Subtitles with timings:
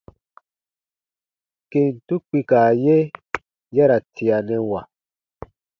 [1.71, 2.97] Kentu kpika ye
[3.75, 4.81] ya ra tianɛwa.